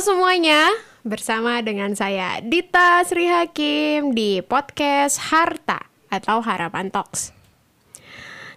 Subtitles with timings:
[0.00, 0.72] semuanya,
[1.04, 7.36] bersama dengan saya Dita Sri Hakim di podcast Harta atau Harapan Talks.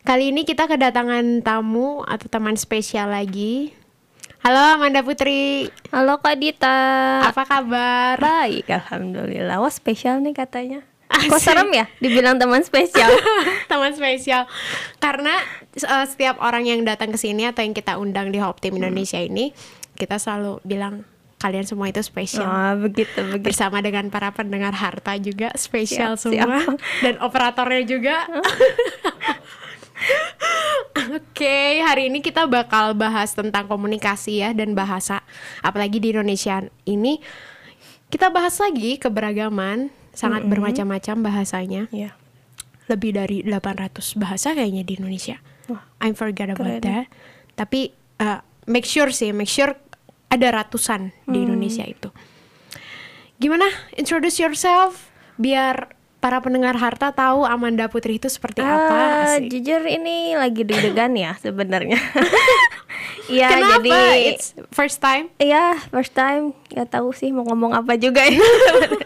[0.08, 3.76] Kali ini kita kedatangan tamu atau teman spesial lagi.
[4.40, 6.79] Halo Amanda Putri, Halo Kak Dita.
[7.28, 8.16] apa kabar?
[8.24, 9.60] Baik, alhamdulillah.
[9.60, 10.88] Wah spesial nih katanya.
[11.12, 11.28] Asik.
[11.28, 13.12] Kok serem ya dibilang teman spesial?
[13.71, 14.48] teman spesial
[15.03, 15.35] karena
[15.92, 19.20] uh, setiap orang yang datang ke sini atau yang kita undang di Hope Team Indonesia
[19.20, 19.52] ini
[19.99, 21.03] kita selalu bilang
[21.43, 22.47] kalian semua itu spesial.
[22.47, 23.43] oh, begitu begitu.
[23.51, 26.79] bersama dengan para pendengar harta juga spesial Siap, semua siap.
[27.03, 28.23] dan operatornya juga.
[31.13, 35.20] Oke, hari ini kita bakal bahas tentang komunikasi ya dan bahasa.
[35.59, 37.20] Apalagi di Indonesia ini
[38.07, 41.91] kita bahas lagi keberagaman, sangat bermacam-macam bahasanya.
[41.91, 42.15] Ya.
[42.87, 45.39] Lebih dari 800 bahasa kayaknya di Indonesia.
[45.71, 46.84] Wah, I forgot about keren.
[46.84, 47.05] that.
[47.55, 49.75] Tapi uh, make sure sih, make sure
[50.34, 52.09] ada ratusan di Indonesia itu.
[53.37, 53.70] Gimana?
[53.93, 58.95] Introduce yourself biar para pendengar harta tahu Amanda Putri itu seperti apa.
[58.95, 59.51] Ah, Asik.
[59.51, 61.99] jujur ini lagi deg-degan ya sebenarnya.
[63.23, 65.31] Iya, jadi It's first time.
[65.40, 68.36] Iya, first time nggak tahu sih mau ngomong apa juga ya.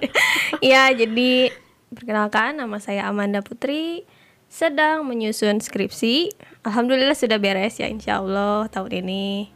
[0.73, 1.53] Iya, jadi
[1.94, 4.09] perkenalkan nama saya Amanda Putri
[4.50, 6.34] sedang menyusun skripsi.
[6.66, 9.53] Alhamdulillah sudah beres ya insya Allah tahun ini.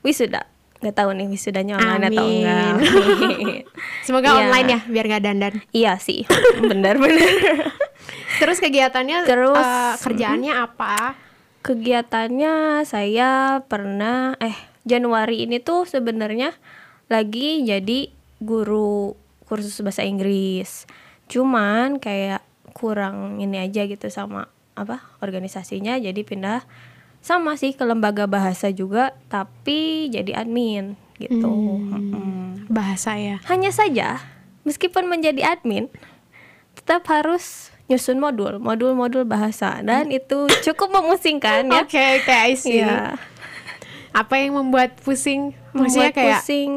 [0.00, 0.48] Wisuda.
[0.78, 2.36] Nggak tahu nih wisudanya online atau Amin.
[2.38, 2.62] enggak.
[2.70, 3.62] Amin.
[4.06, 4.38] Semoga Iya.
[4.40, 5.54] online ya biar nggak dandan.
[5.70, 6.22] Iya sih,
[6.70, 7.30] benar-benar.
[8.38, 11.18] Terus kegiatannya Terus, uh, kerjaannya apa?
[11.60, 16.54] Kegiatannya saya pernah eh Januari ini tuh sebenarnya
[17.06, 19.12] lagi jadi guru
[19.44, 20.86] kursus bahasa Inggris.
[21.26, 22.40] Cuman kayak
[22.72, 26.62] kurang ini aja gitu sama apa organisasinya jadi pindah
[27.28, 31.44] sama sih ke lembaga bahasa juga tapi jadi admin gitu.
[31.44, 32.64] Mm-mm.
[32.72, 33.36] Bahasa ya.
[33.44, 34.24] Hanya saja
[34.64, 35.92] meskipun menjadi admin
[36.72, 41.84] tetap harus nyusun modul, modul-modul bahasa dan itu cukup memusingkan ya.
[41.84, 42.80] Oke, oke, I see.
[42.80, 43.20] Iya.
[44.12, 45.52] Apa yang membuat pusing?
[45.76, 46.72] Maksudnya Membuat kayak pusing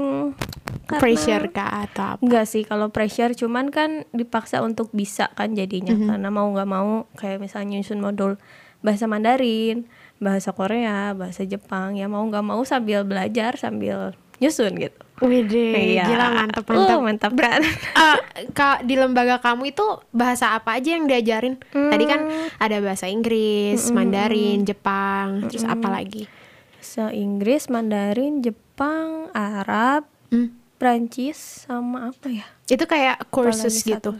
[0.91, 2.21] pressure kah atau apa?
[2.23, 6.07] Enggak sih kalau pressure cuman kan dipaksa untuk bisa kan jadinya Mhm.
[6.11, 8.35] karena mau nggak mau kayak misalnya nyusun modul
[8.81, 9.87] bahasa Mandarin,
[10.21, 14.97] bahasa Korea, bahasa Jepang ya mau nggak mau sambil belajar sambil nyusun gitu.
[15.21, 16.05] Widih, Iya.
[16.07, 16.97] gila mantep mantep.
[16.97, 17.61] Uh, mantap berat.
[17.61, 18.17] Eh,
[18.49, 21.61] Kak di lembaga kamu itu bahasa apa aja yang diajarin?
[21.67, 22.49] Tadi kan Hmm.
[22.57, 26.25] ada bahasa Inggris, Mandarin, Jepang, terus apa lagi?
[26.73, 30.57] bahasa Inggris, Mandarin, Jepang, Arab, Hmm.
[30.75, 32.45] Prancis sama apa ya?
[32.65, 34.17] Itu kayak courses gitu.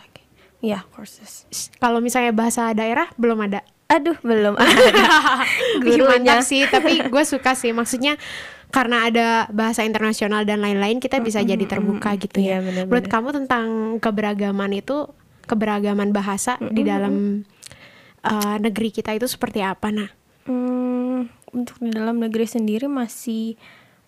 [0.61, 1.49] Iya, courses.
[1.75, 3.65] Kalau misalnya bahasa daerah belum ada.
[3.91, 4.71] Aduh, belum ada.
[5.83, 6.07] Ih, Gurunya.
[6.07, 7.75] mantap sih, tapi gue suka sih.
[7.75, 8.15] Maksudnya
[8.71, 12.63] karena ada bahasa internasional dan lain-lain, kita bisa jadi terbuka gitu ya.
[12.63, 12.87] Iya.
[12.87, 13.67] Menurut kamu tentang
[13.99, 15.11] keberagaman itu,
[15.43, 17.43] keberagaman bahasa di dalam
[18.23, 19.91] uh, negeri kita itu seperti apa?
[19.91, 20.09] Nah,
[20.41, 23.61] Hmm, untuk di dalam negeri sendiri masih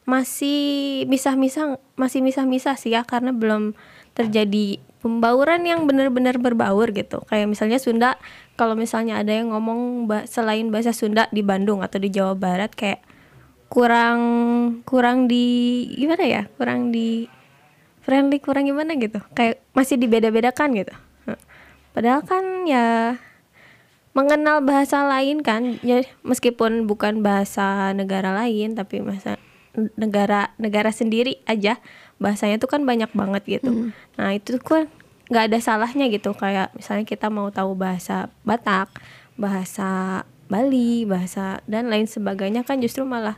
[0.03, 3.77] masih misah-misah masih misah-misah sih ya karena belum
[4.17, 7.19] terjadi pembauran yang benar-benar berbaur gitu.
[7.27, 8.15] Kayak misalnya Sunda,
[8.55, 12.71] kalau misalnya ada yang ngomong ba- selain bahasa Sunda di Bandung atau di Jawa Barat
[12.71, 13.03] kayak
[13.67, 14.21] kurang
[14.87, 16.41] kurang di gimana ya?
[16.55, 17.27] Kurang di
[17.99, 19.19] friendly, kurang gimana gitu.
[19.35, 20.95] Kayak masih dibeda-bedakan gitu.
[21.91, 23.19] Padahal kan ya
[24.15, 29.41] mengenal bahasa lain kan ya meskipun bukan bahasa negara lain tapi bahasa
[29.97, 31.81] negara negara sendiri aja
[32.23, 33.91] bahasanya tuh kan banyak banget gitu.
[34.16, 34.88] Nah itu kan
[35.28, 36.31] nggak ada salahnya gitu.
[36.31, 38.88] Kayak misalnya kita mau tahu bahasa Batak
[39.35, 43.35] bahasa Bali bahasa dan lain sebagainya kan justru malah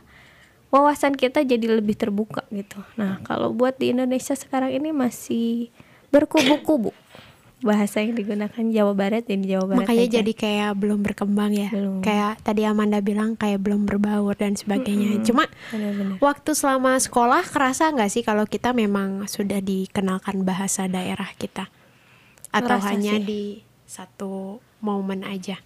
[0.70, 2.78] wawasan kita jadi lebih terbuka gitu.
[2.94, 5.74] Nah kalau buat di Indonesia sekarang ini masih
[6.14, 6.94] berkubu-kubu
[7.66, 10.14] bahasa yang digunakan Jawa Barat dan Jawa Barat makanya aja.
[10.16, 11.68] jadi kayak belum berkembang ya.
[11.68, 11.98] Belum.
[12.00, 15.20] Kayak tadi Amanda bilang kayak belum berbaur dan sebagainya.
[15.20, 16.22] Cuma Benar-benar.
[16.22, 21.66] waktu selama sekolah kerasa nggak sih kalau kita memang sudah dikenalkan bahasa daerah kita?
[22.48, 23.26] Atau Ngerasa hanya sih.
[23.26, 23.42] di
[23.84, 25.58] satu momen aja?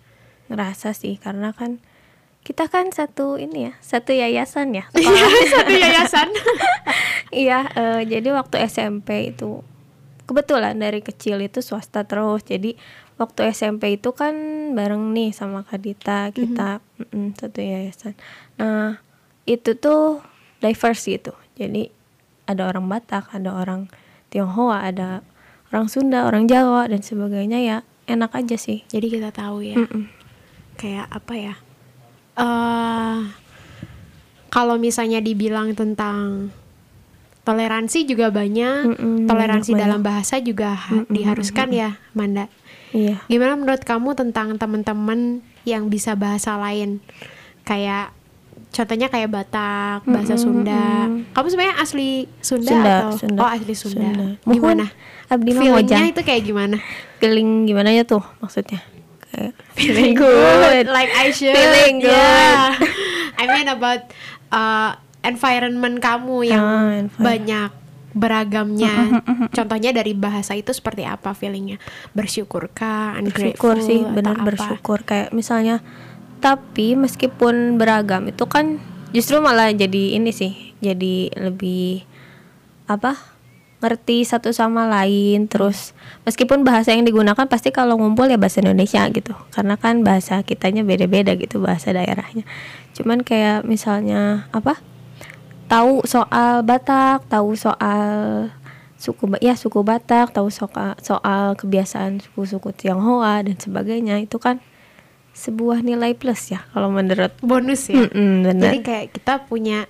[0.46, 1.78] ngerasa sih karena kan
[2.42, 4.82] kita kan satu ini ya satu yayasan ya
[5.54, 6.26] satu yayasan.
[7.30, 9.62] iya eh, jadi waktu SMP itu
[10.30, 12.78] kebetulan dari kecil itu swasta terus jadi
[13.18, 14.32] waktu SMP itu kan
[14.78, 18.14] bareng nih sama Kak Dita kita mm-mm, satu yayasan
[18.54, 19.02] nah
[19.50, 20.22] itu tuh
[20.62, 21.90] diverse gitu jadi
[22.46, 23.90] ada orang Batak ada orang
[24.30, 25.26] Tionghoa ada
[25.74, 27.78] orang Sunda orang Jawa dan sebagainya ya
[28.10, 29.78] enak aja sih Jadi kita tahu ya.
[29.78, 30.10] Mm-mm.
[30.74, 31.54] Kayak apa ya?
[32.40, 33.20] eh
[34.50, 36.50] kalau misalnya dibilang tentang
[37.42, 39.80] toleransi juga banyak Mm-mm, toleransi banyak.
[39.80, 42.46] dalam bahasa juga ha- diharuskan ya Manda
[42.90, 43.22] Iya.
[43.24, 46.98] gimana menurut kamu tentang teman-teman yang bisa bahasa lain
[47.62, 48.10] kayak
[48.68, 53.38] contohnya kayak Batak bahasa Sunda kamu sebenarnya asli Sunda, Sunda, atau Sunda.
[53.38, 54.26] oh asli Sunda, Sunda.
[54.44, 54.84] gimana
[55.26, 56.76] abdi feelingnya itu kayak gimana
[57.18, 58.82] Feeling gimana ya tuh maksudnya?
[59.22, 62.10] Kayak feeling good like I should Feeling good.
[62.10, 62.74] Yeah.
[63.38, 64.10] I mean about
[64.50, 66.72] uh, environment kamu yang Ah,
[67.06, 67.20] environment.
[67.20, 67.70] banyak
[68.10, 69.22] beragamnya.
[69.54, 71.78] Contohnya dari bahasa itu seperti apa feelingnya?
[72.10, 75.06] Bersyukur kah bersyukur sih benar bersyukur.
[75.06, 75.78] Kayak misalnya
[76.40, 78.80] tapi meskipun beragam itu kan
[79.14, 82.02] justru malah jadi ini sih jadi lebih
[82.90, 83.14] apa
[83.80, 85.46] ngerti satu sama lain.
[85.46, 85.94] Terus
[86.26, 89.38] meskipun bahasa yang digunakan pasti kalau ngumpul ya bahasa Indonesia gitu.
[89.54, 92.42] Karena kan bahasa kitanya beda-beda gitu bahasa daerahnya.
[92.98, 94.82] Cuman kayak misalnya apa
[95.70, 98.10] tahu soal Batak tahu soal
[98.98, 104.18] suku ya suku Batak tahu soal soal kebiasaan suku-suku Tionghoa dan sebagainya.
[104.18, 104.58] Itu kan
[105.30, 108.02] sebuah nilai plus ya kalau menurut bonus ya?
[108.02, 108.74] Mm-mm, benar.
[108.74, 109.86] jadi kayak kita punya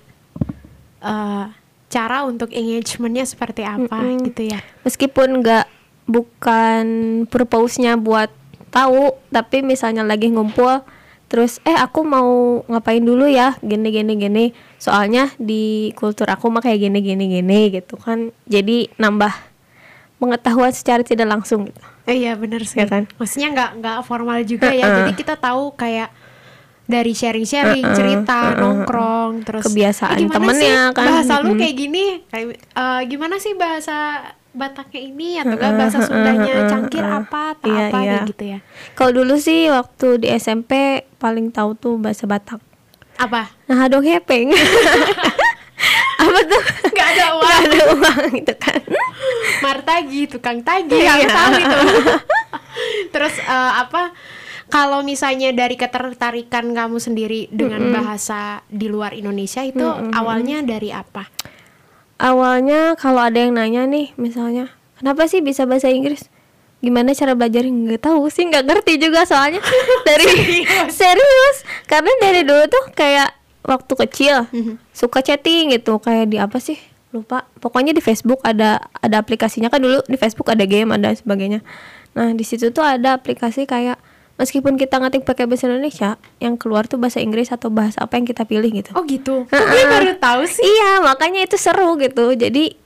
[1.01, 1.49] uh,
[1.89, 4.61] cara untuk engagementnya seperti apa gitu ya?
[4.85, 5.65] Meskipun nggak
[6.05, 6.85] bukan
[7.25, 8.29] purpose-nya buat
[8.71, 10.85] tahu tapi misalnya lagi ngumpul
[11.31, 13.55] terus eh aku mau ngapain dulu ya?
[13.63, 14.45] Gini gini gini.
[14.75, 18.35] Soalnya di kultur aku mah kayak gini gini gini gitu kan.
[18.45, 19.31] Jadi nambah
[20.19, 21.79] pengetahuan secara tidak langsung gitu.
[22.05, 22.83] Eh, iya benar sih.
[22.83, 23.07] Ya kan?
[23.15, 25.01] maksudnya nggak nggak formal juga ya.
[25.01, 26.11] Jadi kita tahu kayak
[26.83, 30.95] dari sharing-sharing cerita nongkrong terus Kebiasaan "Eh, temennya sih?
[30.99, 32.05] kan?" bahasa lu kayak gini.
[32.27, 35.39] Kayak eh, gimana sih bahasa Bataknya ini?
[35.39, 38.19] Atau enggak bahasa Sundanya cangkir apa atau Iya, apa iya.
[38.27, 38.59] gitu ya.
[38.99, 42.57] Kalau dulu sih waktu di SMP paling tahu tuh bahasa Batak.
[43.15, 43.53] Apa?
[43.69, 44.49] Nah dong hepeng
[46.21, 46.61] apa tuh?
[46.89, 47.61] Nggak ada uang.
[47.61, 48.81] ada uang gitu kan.
[49.61, 51.13] Martagi tukang tagi Iya.
[51.13, 51.79] aku tahu itu.
[53.13, 54.09] Terus eh, apa?
[54.71, 59.83] Kalau misalnya dari ketertarikan kamu sendiri dengan bahasa di luar Indonesia itu
[60.15, 61.27] awalnya dari apa?
[62.15, 66.31] Awalnya kalau ada yang nanya nih misalnya kenapa sih bisa bahasa Inggris
[66.81, 69.61] gimana cara belajar nggak tahu sih nggak ngerti juga soalnya.
[70.07, 71.57] Dari serius.
[71.85, 74.49] karena dari dulu tuh kayak waktu kecil
[74.89, 76.75] suka chatting gitu kayak di apa sih
[77.13, 77.45] lupa.
[77.61, 79.69] Pokoknya di Facebook ada ada aplikasinya.
[79.69, 81.61] Kan dulu di Facebook ada game ada sebagainya.
[82.17, 84.01] Nah di situ tuh ada aplikasi kayak
[84.41, 88.25] meskipun kita ngetik pakai bahasa Indonesia yang keluar tuh bahasa Inggris atau bahasa apa yang
[88.25, 88.89] kita pilih gitu.
[88.97, 89.45] Oh gitu?
[89.45, 90.65] Kok gue baru tahu sih?
[90.65, 92.33] Iya makanya itu seru gitu.
[92.33, 92.80] Jadi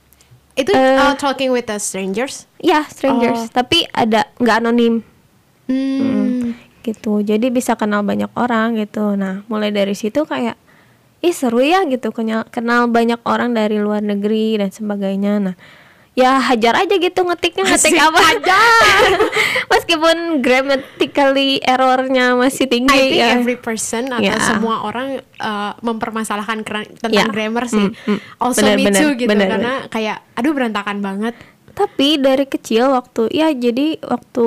[0.56, 0.96] itu Eh.
[0.96, 3.52] uh, talking with the strangers Ya strangers, Oh.
[3.52, 5.04] tapi ada nggak anonim
[5.68, 6.56] hmm.
[6.82, 7.20] gitu.
[7.20, 9.14] Jadi bisa kenal banyak orang gitu.
[9.14, 10.56] Nah mulai dari situ kayak,
[11.20, 15.52] ih seru ya gitu kenal kenal banyak orang dari luar negeri dan sebagainya.
[15.52, 15.56] Nah
[16.16, 18.58] ya hajar aja gitu ngetiknya ngetik Asik apa aja.
[19.72, 23.28] Meskipun grammatically errornya masih tinggi I think ya.
[23.36, 24.40] every person atau Ya.
[24.40, 27.28] semua orang uh, mempermasalahkan tentang Ya.
[27.28, 27.92] grammar sih.
[27.92, 28.18] Mm, mm.
[28.40, 31.34] Also Benar, me benar, too gitu benar, karena kayak aduh berantakan banget.
[31.76, 34.46] Tapi dari kecil waktu ya jadi waktu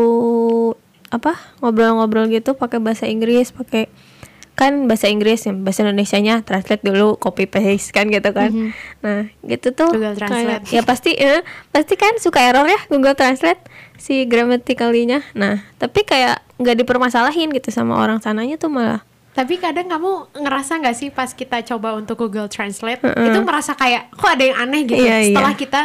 [1.09, 3.85] apa ngobrol-ngobrol gitu pakai bahasa Inggris, pakai
[4.59, 8.75] kan bahasa Inggris bahasa Indonesianya translate dulu copy paste kan gitu kan.
[8.99, 10.63] Nah, gitu tuh Google kayak- Translate.
[10.67, 11.39] ya pasti eh,
[11.71, 13.63] pasti kan suka error ya Google Translate
[13.95, 15.23] si grammatically-nya.
[15.31, 18.99] Nah, tapi kayak nggak dipermasalahin gitu sama orang sananya tuh malah
[19.29, 24.11] Tapi kadang kamu ngerasa nggak sih pas kita coba untuk Google Translate itu merasa kayak
[24.11, 24.99] kok ada yang aneh gitu.
[24.99, 25.27] Iya, iya.
[25.31, 25.81] Setelah kita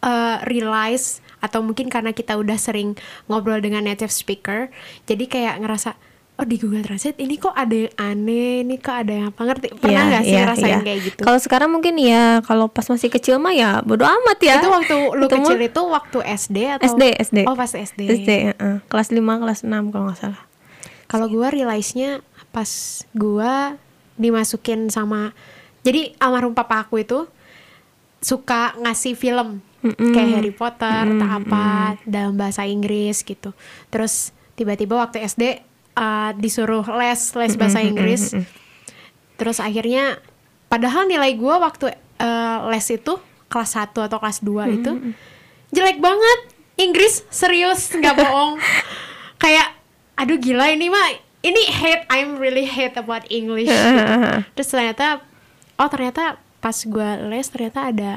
[0.00, 2.96] uh, realize atau mungkin karena kita udah sering
[3.28, 4.72] ngobrol dengan native speaker,
[5.04, 6.00] jadi kayak ngerasa
[6.34, 9.66] oh di Google Translate ini kok ada yang aneh, ini kok ada yang apa ngerti?
[9.78, 10.78] Pernah Iya, nggak sih iya, ngerasain iya.
[10.82, 11.22] kayak gitu?
[11.22, 14.58] Kalau sekarang mungkin ya kalau pas masih kecil mah ya bodo amat ya.
[14.58, 17.38] Itu waktu lu Itu kecil itu waktu SD atau SD, SD.
[17.46, 18.00] Oh, pas SD.
[18.02, 18.76] SD, heeh.
[18.90, 20.42] kelas 5, kelas 6 kalau nggak salah.
[21.06, 22.18] Kalau gua realize-nya
[22.50, 22.70] pas
[23.14, 23.78] gua
[24.18, 25.34] dimasukin sama
[25.84, 27.28] jadi almarhum papa aku itu
[28.24, 33.52] suka ngasih film kayak Harry Potter atau apa dalam bahasa Inggris gitu.
[33.92, 35.60] Terus tiba-tiba waktu SD
[35.98, 38.34] uh, disuruh les les bahasa Inggris.
[39.34, 40.18] Terus akhirnya
[40.70, 43.14] padahal nilai gua waktu uh, les itu
[43.50, 44.92] kelas 1 atau kelas 2 itu
[45.74, 46.38] jelek banget.
[46.74, 48.58] Inggris serius nggak bohong.
[49.42, 49.78] Kayak
[50.18, 53.70] aduh gila ini mah ini hate I'm really hate about English.
[54.58, 55.22] Terus ternyata
[55.78, 58.12] oh ternyata pas gua les ternyata ada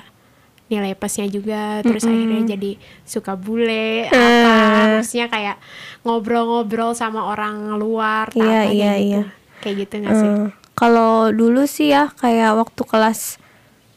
[0.68, 4.52] nilai plusnya juga terus akhirnya jadi suka bule apa
[4.98, 5.56] maksudnya kayak
[6.02, 9.06] ngobrol-ngobrol sama orang luar tak Iya, iya, gitu.
[9.06, 9.22] iya.
[9.58, 10.30] kayak gitu nggak sih?
[10.30, 13.40] Eh, kalau dulu sih ya kayak waktu kelas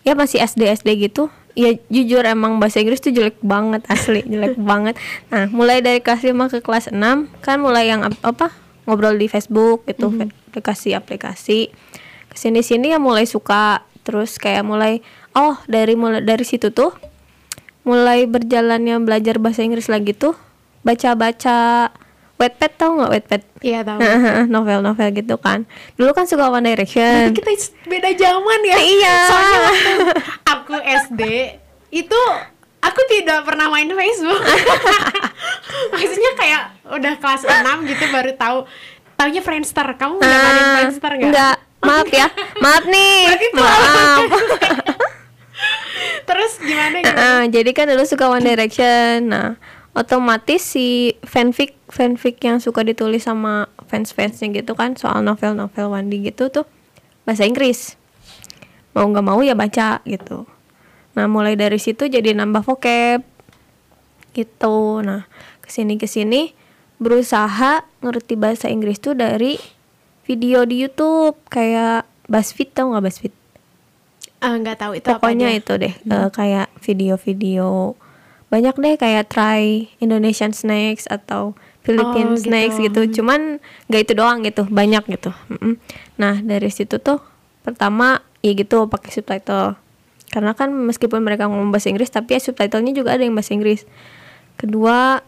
[0.00, 4.54] ya masih SD SD gitu ya jujur emang bahasa Inggris tuh jelek banget asli jelek
[4.56, 4.94] banget.
[5.28, 6.98] Nah mulai dari kelas 5 ke kelas 6
[7.40, 10.06] kan mulai yang ap- apa ngobrol di Facebook itu
[10.48, 11.70] aplikasi aplikasi
[12.26, 16.90] ke sini sini ya mulai suka terus kayak mulai oh dari mulai dari situ tuh
[17.82, 20.34] mulai berjalannya belajar bahasa Inggris lagi tuh
[20.82, 21.88] baca-baca
[22.36, 24.00] Wattpad tau nggak Wattpad Iya tahu.
[24.54, 28.76] novel-novel gitu kan dulu kan suka One Direction kita is- beda zaman ya.
[28.76, 29.16] Iya.
[29.26, 29.92] Soalnya waktu
[30.46, 31.22] aku SD
[31.92, 32.20] itu
[32.80, 34.40] aku tidak pernah main Facebook.
[35.92, 38.58] Maksudnya kayak udah kelas 6 gitu baru tahu.
[39.14, 39.84] Taunya Friendster.
[39.92, 41.28] Kamu udah main Friendster nggak?
[41.28, 42.26] Enggak, maaf ya,
[42.64, 44.24] maaf nih, maaf.
[46.24, 47.16] Terus gimana gitu?
[47.16, 49.58] Ah, jadi kan dulu suka One Direction, nah
[49.90, 56.46] otomatis si fanfic fanfic yang suka ditulis sama fans-fansnya gitu kan soal novel-novel Wandi gitu
[56.46, 56.62] tuh
[57.26, 57.98] bahasa Inggris.
[58.94, 60.46] Mau nggak mau ya baca gitu.
[61.18, 63.26] Nah mulai dari situ jadi nambah vocab
[64.30, 65.02] gitu.
[65.02, 65.26] Nah
[65.58, 66.54] ke sini ke sini
[67.02, 69.58] berusaha ngerti bahasa Inggris tuh dari
[70.22, 73.34] video di YouTube kayak BuzzFeed tau nggak BuzzFeed?
[74.40, 75.58] Ah, nggak tahu itu apa pokoknya aja.
[75.60, 77.94] itu deh eh, kayak video-video.
[78.48, 82.48] Banyak deh kayak try Indonesian snacks atau Philippine Oh, gitu.
[82.48, 83.20] snacks gitu.
[83.20, 85.30] Cuman nggak itu doang gitu banyak gitu.
[85.48, 85.76] Mm-mm.
[86.16, 87.20] nah dari situ tuh
[87.60, 89.76] pertama ya gitu pakai subtitle.
[90.30, 93.84] Karena kan meskipun mereka ngomong bahasa Inggris tapi ya subtitlenya juga ada yang bahasa Inggris.
[94.56, 95.20] Kedua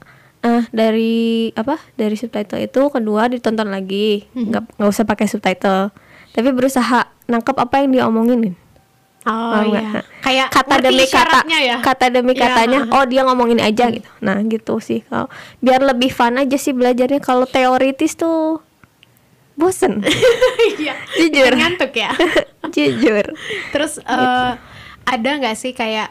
[0.43, 4.27] eh dari apa dari subtitle itu kedua ditonton lagi.
[4.33, 5.93] Nggak nggak usah pakai subtitle.
[6.33, 8.57] Tapi berusaha nangkap apa yang dia omongin
[9.23, 9.81] Oh iya.
[9.87, 10.05] nggak?
[10.21, 11.77] Kayak kata demi kata ya.
[11.79, 12.95] kata demi Iya, katanya ha-ha.
[12.99, 17.19] oh dia ngomongin aja gitu nah gitu sih kalau biar lebih fun aja sih belajarnya
[17.19, 18.59] kalau teoritis tuh
[19.55, 20.03] bosen
[20.81, 20.95] Iya.
[21.19, 21.53] Jujur.
[21.55, 22.11] Ngantuk ya.
[22.75, 23.25] jujur
[23.71, 24.53] Terus eh,
[25.05, 26.11] ada nggak sih kayak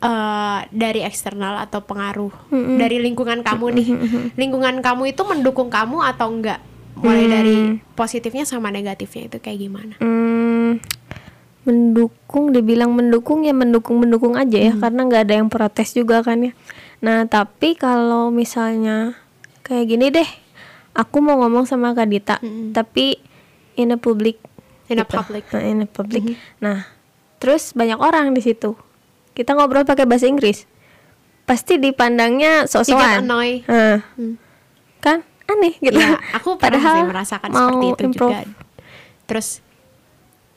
[0.00, 3.88] eh dari eksternal atau pengaruh dari lingkungan kamu nih?
[4.32, 6.60] Lingkungan kamu itu mendukung kamu atau enggak?
[6.96, 7.56] Mulai dari
[7.92, 9.94] positifnya sama negatifnya itu kayak gimana?
[10.00, 10.80] Hmm,
[11.62, 16.40] mendukung dibilang mendukung ya mendukung mendukung aja ya karena nggak ada yang protes juga kan
[16.40, 16.52] ya
[17.00, 19.16] nah tapi kalau misalnya
[19.60, 20.28] kayak gini deh
[20.92, 22.36] aku mau ngomong sama Kak Dita
[22.72, 23.20] tapi
[23.74, 24.40] in a public
[24.90, 25.14] In a gitu.
[25.14, 25.44] public.
[25.52, 26.22] Nah, in a public
[26.58, 26.88] nah
[27.38, 28.74] terus banyak orang di situ
[29.32, 30.66] kita ngobrol pakai bahasa Inggris
[31.44, 33.62] pasti dipandangnya sok-sokan annoy.
[33.66, 34.38] Nah, Hmm.
[34.98, 38.30] kan aneh gitu Iya, aku pernah sih merasakan seperti itu improve.
[38.30, 38.40] juga.
[39.26, 39.48] Terus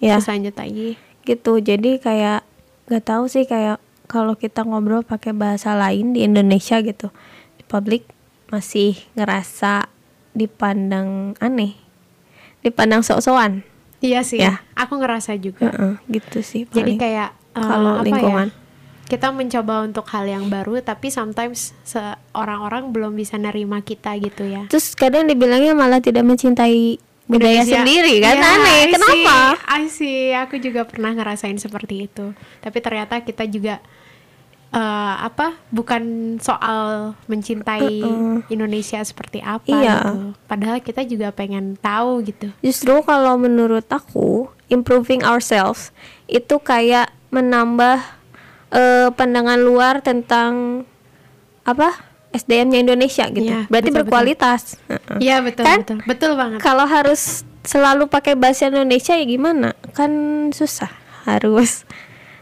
[0.03, 0.99] ya terus lanjut lagi.
[1.23, 2.41] gitu jadi kayak
[2.91, 3.79] nggak tahu sih kayak
[4.11, 7.07] kalau kita ngobrol pakai bahasa lain di Indonesia gitu
[7.55, 8.03] di publik
[8.51, 9.87] masih ngerasa
[10.35, 11.79] dipandang aneh
[12.59, 13.63] dipandang sok-sokan
[14.03, 14.43] Iya sih.
[14.43, 14.59] Ya.
[14.75, 15.71] Aku ngerasa juga.
[15.71, 16.99] Heeh, gitu sih Jadi paling.
[16.99, 18.61] kayak eh, kalau apa lingkungan ya?
[19.03, 21.71] Kita mencoba untuk hal yang baru tapi sometimes
[22.35, 24.65] orang-orang belum bisa nerima kita gitu ya.
[24.71, 27.75] terus kadang dibilangnya malah tidak mencintai budaya Indonesia.
[27.79, 30.19] sendiri kan Iya, aneh I kenapa see, I see.
[30.35, 32.35] Aku juga pernah ngerasain seperti itu.
[32.59, 33.79] Tapi ternyata kita juga
[34.69, 35.53] eh, apa?
[35.69, 36.03] Bukan
[36.37, 38.01] soal mencintai
[38.47, 39.95] Indonesia seperti apa Iya.
[40.01, 40.15] gitu.
[40.43, 42.49] Padahal kita juga pengen tahu gitu.
[42.59, 45.93] Justru kalau menurut aku improving ourselves
[46.25, 48.01] itu kayak menambah
[48.69, 50.83] eh, pandangan luar tentang
[51.63, 53.45] apa SDM-nya Indonesia gitu.
[53.45, 54.61] Iya, Berarti betul, berkualitas.
[55.17, 55.79] Iya betul Kan?
[55.79, 55.97] betul.
[56.03, 56.59] Betul banget.
[56.59, 57.21] Kalau harus
[57.61, 59.71] selalu pakai bahasa Indonesia ya gimana?
[59.91, 60.11] Kan
[60.49, 60.89] susah.
[61.23, 61.85] Harus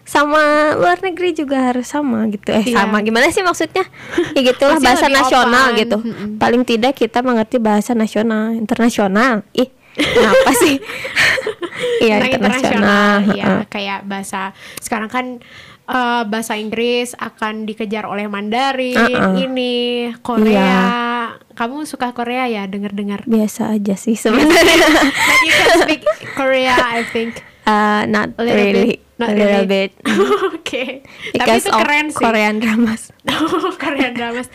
[0.02, 0.42] sama
[0.76, 2.50] luar negeri juga harus sama gitu.
[2.50, 2.84] Eh Iya.
[2.84, 3.86] sama gimana sih maksudnya?
[4.36, 5.80] Ya gitulah bahasa nasional open.
[5.80, 5.98] gitu.
[6.36, 9.44] Paling tidak kita mengerti bahasa nasional, internasional.
[9.52, 10.76] Ih, kenapa sih?
[11.98, 13.14] Iya, Nah, internasional.
[13.32, 15.26] ya kayak bahasa sekarang kan
[15.92, 19.36] eh, bahasa Inggris akan dikejar oleh Mandarin Uh-uh.
[19.38, 19.74] ini
[20.20, 20.84] Korea Iya.
[21.54, 24.88] kamu suka Korea ya dengar-dengar Biasa aja sih sebenarnya.
[25.12, 26.02] but you can speak
[26.34, 29.70] Korea I think Uh, not A little really, bit, not a little really.
[29.70, 29.92] bit.
[30.50, 30.84] oke
[31.30, 33.02] tapi Because itu of keren sih Korean dramas.
[33.78, 34.50] Korean dramas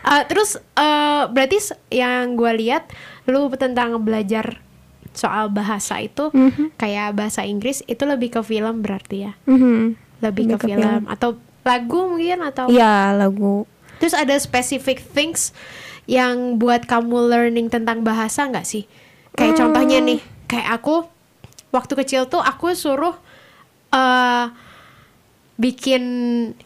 [0.00, 1.58] Eh, terus eh, berarti
[1.88, 2.86] yang gue lihat
[3.24, 4.62] lu tentang belajar
[5.10, 6.74] soal bahasa itu Mhm.
[6.74, 9.98] kayak bahasa Inggris itu lebih ke film berarti ya Mhm.
[10.22, 11.02] Lebih ke, Lebih ke film.
[11.06, 11.30] atau
[11.62, 13.66] lagu mungkin atau Iya, lagu.
[13.98, 15.50] terus ada specific things
[16.04, 18.82] yang buat kamu learning tentang bahasa nggak sih
[19.32, 21.06] kayak contohnya nih kayak aku
[21.70, 23.14] waktu kecil tuh aku suruh
[23.88, 24.46] eh
[25.54, 26.02] bikin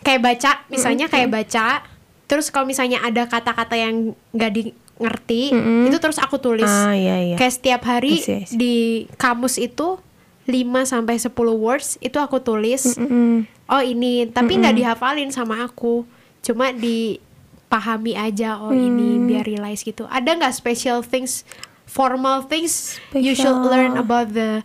[0.00, 1.84] kayak baca misalnya kayak baca
[2.25, 3.94] terus kalau misalnya ada kata-kata yang
[4.32, 4.62] nggak di
[4.96, 5.84] ngerti Mm-mm.
[5.86, 7.36] itu terus aku tulis Ah, iya iya.
[7.36, 8.56] kayak setiap hari I see, I see.
[8.56, 8.76] di
[9.14, 10.00] kamus itu
[10.47, 13.43] 5 sampai 10 words itu aku tulis Mm-mm.
[13.67, 16.07] oh ini tapi nggak dihafalin sama aku
[16.41, 19.26] cuma dipahami aja oh ini Hmm.
[19.26, 21.43] biar realize gitu ada nggak special things
[21.85, 23.67] formal things you should Special.
[23.67, 24.62] learn about the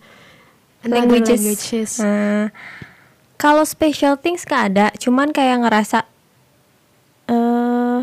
[0.81, 1.37] languages.
[1.37, 2.49] languages, Nah,
[3.37, 6.09] kalau special things gak ada, cuman kayak ngerasa
[7.27, 7.99] eh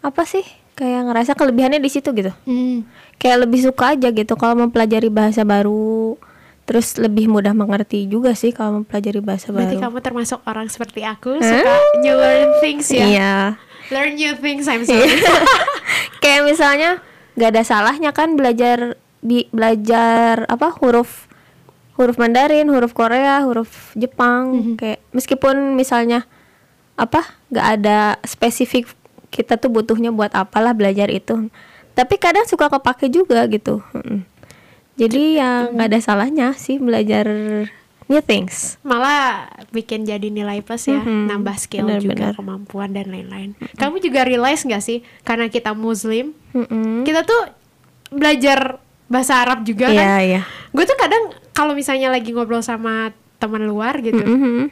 [0.00, 0.42] apa sih?
[0.74, 2.34] Kayak ngerasa kelebihannya di situ gitu.
[2.44, 2.82] Hmm.
[3.16, 6.18] Kayak lebih suka aja gitu kalau mempelajari bahasa baru.
[6.64, 9.84] Terus lebih mudah mengerti juga sih kalau mempelajari bahasa berarti baru.
[9.84, 13.04] kamu termasuk orang seperti aku suka new learn things ya?
[13.04, 13.34] Iya.
[13.88, 15.20] learn new things I'm sorry.
[16.24, 16.90] Kayak misalnya
[17.34, 21.28] gak ada salahnya kan belajar bi- belajar apa huruf
[21.94, 26.24] huruf Mandarin, huruf Korea, huruf Jepang kayak meskipun misalnya
[26.96, 28.88] apa gak ada spesifik
[29.28, 31.52] kita tuh butuhnya buat apalah belajar itu.
[31.92, 33.84] Tapi kadang suka kepake juga gitu.
[33.92, 34.24] Mm-mm.
[34.96, 37.26] Jadi ya nggak ada salahnya sih belajar
[38.04, 38.76] new things.
[38.80, 42.32] Malah bikin jadi nilai plus ya Mhm, nambah skill juga benar-benar.
[42.34, 43.56] kemampuan dan lain-lain.
[43.74, 47.02] Kamu juga realize nggak sih karena kita muslim Mm-mm.
[47.02, 47.48] kita tuh
[48.08, 50.20] belajar bahasa Arab juga Iya kan?
[50.20, 50.40] iya.
[50.70, 54.68] Gue tuh kadang kalau misalnya lagi ngobrol sama teman luar gitu Mhm.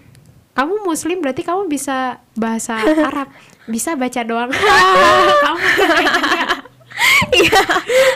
[0.53, 2.77] kamu muslim berarti kamu bisa bahasa
[3.09, 3.33] Arab.
[3.65, 4.51] Bisa baca doang.
[5.45, 5.59] Kamu
[7.33, 7.61] Iya,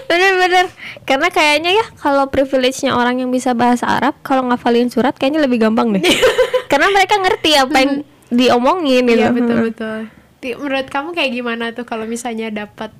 [0.05, 0.67] bener-bener.
[1.03, 5.59] Karena kayaknya ya kalau privilege-nya orang yang bisa bahasa Arab, kalau ngafalin surat kayaknya lebih
[5.59, 6.05] gampang deh.
[6.71, 7.93] Karena mereka ngerti apa yang
[8.27, 9.17] diomongin gitu.
[9.17, 9.99] iya betul betul
[10.37, 12.91] Ti- menurut kamu kayak gimana tuh kalau misalnya dapat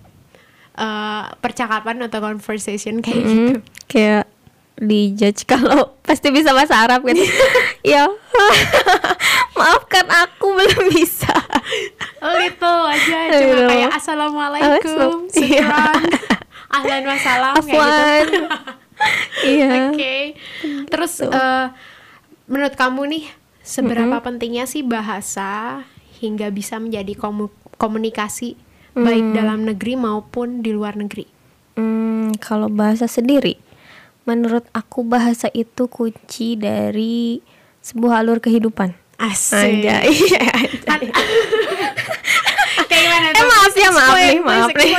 [0.73, 3.53] eh, percakapan atau conversation kayak Mm, gitu
[3.87, 4.25] Kayak
[4.77, 7.25] dijudge kalau pasti bisa bahasa Arab gitu.
[7.93, 8.07] ya,
[9.59, 11.33] maafkan aku belum bisa.
[12.37, 15.69] little aja cuma kayak assalamualaikum Assalam- iya.
[16.69, 18.45] ahlan wasalam kayak gitu.
[19.45, 19.93] Iya.
[19.93, 20.17] Oke.
[20.89, 21.67] Terus eh,
[22.49, 23.25] menurut kamu nih
[23.61, 25.83] seberapa pentingnya sih bahasa
[26.19, 28.57] hingga bisa menjadi komu- komunikasi
[28.97, 31.29] baik dalam negeri maupun di luar negeri?
[31.77, 33.61] Hmm, kalau bahasa sendiri,
[34.27, 37.41] menurut aku bahasa itu kunci dari
[37.81, 38.93] sebuah alur kehidupan.
[39.17, 39.87] Asik.
[39.87, 40.11] Anjay.
[42.87, 44.93] Kayak gimana Eh, maaf ya, maaf nih, maaf nih.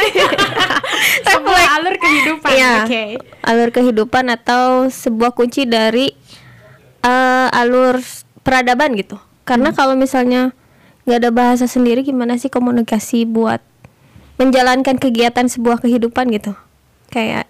[1.30, 2.50] Sebuah alur kehidupan.
[2.52, 2.74] Iya.
[2.84, 3.04] Oke.
[3.44, 6.10] Alur kehidupan atau sebuah kunci dari
[7.04, 8.02] eh, alur
[8.42, 9.20] peradaban gitu.
[9.46, 9.78] Karena Hmm.
[9.78, 10.52] kalau misalnya
[11.06, 13.62] nggak ada bahasa sendiri, gimana sih komunikasi buat
[14.38, 16.58] menjalankan kegiatan sebuah kehidupan gitu?
[17.08, 17.48] Kayak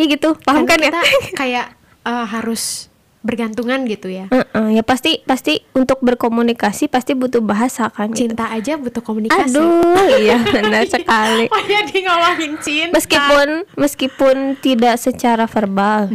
[0.00, 0.88] ya gitu, paham kan ya?
[0.88, 1.00] kita
[1.36, 1.66] kayak
[2.08, 4.32] eh, harus bergantungan gitu ya.
[4.32, 8.08] Heeh, ya pasti pasti untuk berkomunikasi pasti butuh bahasa kan.
[8.16, 8.32] gitu.
[8.32, 9.60] Cinta aja butuh komunikasi.
[9.60, 11.44] Aduh, iya benar sekali.
[11.52, 12.96] Oh ya di ngomongin cinta.
[12.96, 16.08] Meskipun meskipun tidak secara verbal,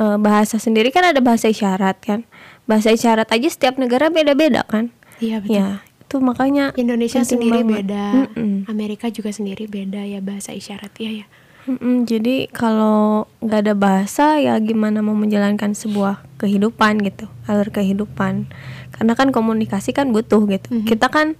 [0.00, 2.24] eh, bahasa sendiri kan ada bahasa isyarat kan.
[2.64, 4.88] Bahasa isyarat aja setiap negara beda-beda kan.
[5.20, 5.60] Iya betul.
[5.60, 7.84] Ya, itu makanya Indonesia sendiri banget.
[7.84, 8.64] beda, Mm-mm.
[8.72, 11.26] Amerika juga sendiri beda ya bahasa isyarat ya ya.
[11.60, 18.48] Mm-mm, jadi kalau nggak ada bahasa ya gimana mau menjalankan sebuah kehidupan gitu, alur kehidupan.
[18.90, 20.68] Karena kan komunikasi kan butuh gitu.
[20.72, 20.88] Mhm.
[20.88, 21.36] Kita kan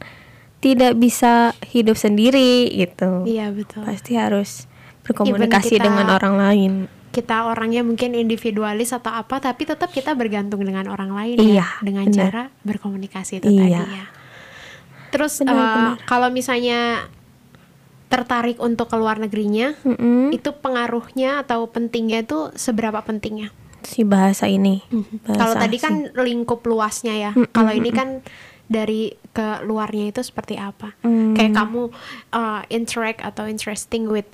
[0.60, 3.24] tidak bisa hidup sendiri gitu.
[3.24, 3.80] Iya betul.
[3.88, 4.68] Pasti harus
[5.08, 6.72] berkomunikasi kita- dengan orang lain.
[7.10, 11.68] Kita orangnya mungkin individualis atau apa, tapi tetap kita bergantung dengan orang lain Iya, ya,
[11.82, 12.22] dengan benar.
[12.22, 13.82] cara berkomunikasi itu Iya.
[13.82, 14.06] tadi ya.
[15.10, 16.06] Terus Benar, benar.
[16.06, 17.10] kalau misalnya
[18.10, 20.34] tertarik untuk ke luar negerinya, Mm-mm.
[20.34, 23.54] itu pengaruhnya atau pentingnya itu seberapa pentingnya?
[23.80, 24.84] si bahasa ini.
[25.24, 27.32] Bahasa Kalau tadi kan lingkup luasnya ya.
[27.32, 27.96] Mm, Kalau mm, ini mm.
[27.96, 28.08] kan
[28.68, 30.92] dari ke luarnya itu seperti apa?
[31.00, 31.32] Hmm.
[31.32, 31.88] Kayak kamu
[32.30, 34.28] uh, interact atau interesting with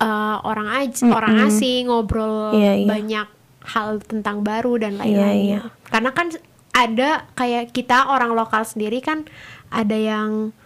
[0.00, 1.46] uh, orang aj- Mm, orang mm.
[1.46, 2.88] asing, ngobrol Iya, iya.
[2.88, 3.28] banyak
[3.68, 5.60] hal tentang baru dan Iya, lain-lainnya.
[5.68, 5.86] iya.
[5.86, 6.26] Karena kan
[6.72, 9.28] ada kayak kita orang lokal sendiri kan
[9.68, 10.56] ada yang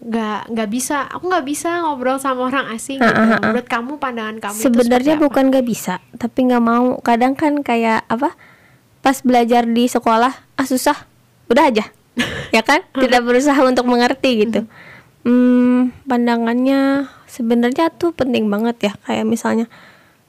[0.00, 3.20] nggak nggak bisa aku nggak bisa ngobrol sama orang asing Ha, gitu.
[3.20, 3.38] ha, ha.
[3.52, 6.96] Menurut kamu pandangan kamu Sebenarnya bukan gak bisa, tapi nggak mau.
[7.04, 8.32] Kadang kan kayak apa?
[9.04, 11.04] Pas belajar di sekolah, ah susah,
[11.52, 11.84] udah aja,
[12.56, 12.84] ya kan?
[12.96, 14.64] Tidak berusaha untuk mengerti gitu.
[15.20, 18.92] Hmm, pandangannya sebenarnya tuh penting banget ya.
[19.04, 19.66] Kayak misalnya,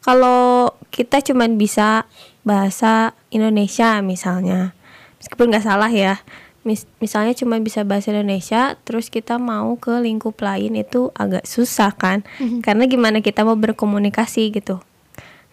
[0.04, 2.08] kalau kita cuman bisa
[2.44, 4.76] bahasa Indonesia misalnya,
[5.20, 6.20] meskipun nggak salah ya.
[6.62, 11.90] Mis- misalnya cuma bisa bahasa Indonesia, terus kita mau ke lingkup lain itu agak susah
[11.98, 12.22] kan?
[12.62, 14.78] Karena gimana kita mau berkomunikasi gitu.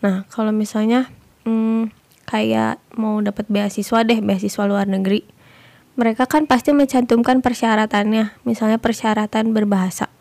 [0.05, 1.09] Nah, kalau misalnya
[1.49, 1.89] hmm,
[2.29, 5.25] kayak mau dapat beasiswa deh, beasiswa luar negeri,
[5.97, 10.13] mereka kan pasti mencantumkan persyaratannya, misalnya persyaratan berbahasa.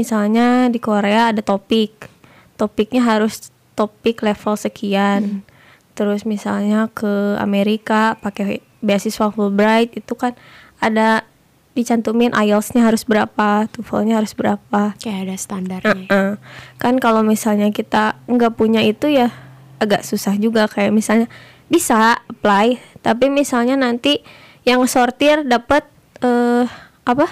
[0.00, 2.08] Misalnya di Korea ada topik,
[2.56, 5.44] topiknya harus topik level sekian.
[5.92, 10.34] Terus misalnya ke Amerika pakai beasiswa Fulbright itu kan
[10.82, 11.24] ada
[11.72, 14.92] dicantumin IELTS-nya harus berapa, TOEFL-nya harus berapa.
[15.00, 16.04] Kayak ada standarnya.
[16.04, 16.32] Heeh.
[16.76, 19.32] Kan kalau misalnya kita nggak punya itu ya
[19.80, 21.26] agak susah juga kayak misalnya
[21.66, 24.22] bisa apply tapi misalnya nanti
[24.62, 25.82] yang sortir dapat
[26.22, 26.70] eh
[27.02, 27.26] apa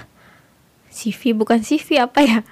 [0.90, 2.42] CV bukan CV apa ya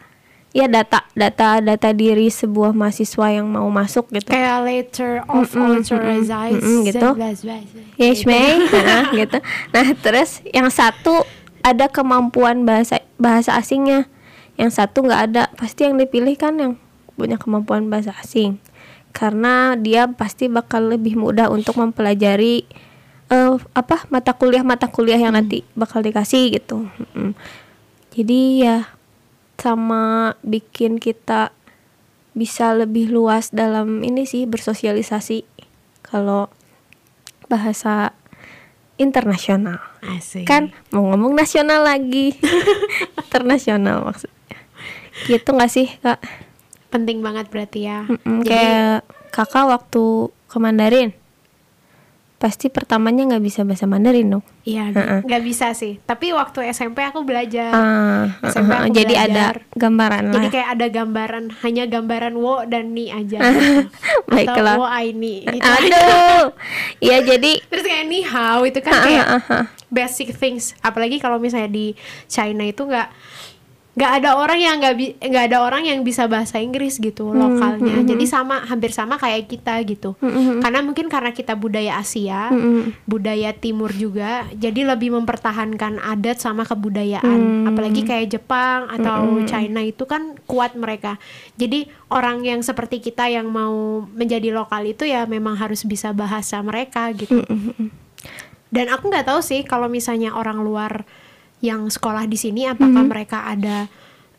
[0.48, 5.84] ya data data data diri sebuah mahasiswa yang mau masuk gitu Kayak letter of Mm-mm,
[5.84, 6.56] authorization.
[6.58, 7.08] mm-mm, gitu.
[8.00, 8.56] Yes, May.
[8.64, 9.38] Nah, gitu.
[9.70, 11.22] Nah, terus yang satu
[11.60, 14.08] ada kemampuan bahasa bahasa asingnya.
[14.56, 15.42] Yang satu nggak ada.
[15.54, 16.72] Pasti yang dipilih kan yang
[17.14, 18.56] punya kemampuan bahasa asing.
[19.12, 22.64] Karena dia pasti bakal lebih mudah untuk mempelajari
[23.28, 26.88] eh, apa mata kuliah mata kuliah yang nanti bakal dikasih gitu.
[26.88, 27.36] Mm-mm.
[28.14, 28.88] Jadi ya
[29.58, 31.50] sama bikin kita
[32.32, 35.42] bisa lebih luas dalam ini sih bersosialisasi
[36.00, 36.46] kalau
[37.50, 38.14] bahasa
[38.96, 40.46] internasional Asik.
[40.46, 42.38] kan mau ngomong nasional lagi
[43.26, 44.58] internasional maksudnya
[45.26, 46.22] gitu nggak sih kak
[46.88, 48.06] penting banget berarti ya.
[48.06, 50.04] Mm-mm, Jadi- kayak kakak waktu
[50.48, 51.10] ke Mandarin
[52.38, 55.20] pasti pertamanya nggak bisa bahasa Mandarin dong Iya, Heeh.
[55.24, 55.98] nggak bisa sih.
[55.98, 57.72] Tapi waktu SMP aku belajar.
[57.72, 59.54] Ah, SMP aku jadi belajar.
[59.58, 63.42] ada gambaran Jadi lah kayak ada gambaran, hanya gambaran wo dan ni aja.
[63.42, 63.88] gitu.
[64.30, 64.76] Baiklah.
[64.76, 65.64] Atau wo ai ni gitu.
[65.64, 66.52] aduh
[67.08, 69.26] ya jadi Terus kayak ni how itu kan kayak
[69.88, 70.76] basic things.
[70.78, 73.08] Apalagi kalau misalnya di China itu nggak
[73.98, 77.98] nggak ada orang yang nggak nggak ada orang yang bisa bahasa Inggris gitu Hmm, lokalnya.
[78.06, 80.14] Jadi sama hampir sama kayak kita gitu.
[80.62, 82.94] Karena mungkin karena kita budaya Asia, Mm-mm.
[83.02, 86.70] budaya Timur juga, jadi lebih mempertahankan adat sama Hmm.
[86.70, 87.40] kebudayaan.
[87.66, 91.18] Apalagi kayak Jepang atau China itu kan kuat mereka.
[91.58, 96.62] Jadi orang yang seperti kita yang mau menjadi lokal itu ya memang harus bisa bahasa
[96.62, 97.42] mereka gitu.
[97.42, 97.90] Hmm,
[98.68, 101.02] Dan aku nggak tahu sih kalau misalnya orang luar
[101.60, 103.08] yang sekolah di sini apakah Hmm.
[103.08, 103.86] mereka ada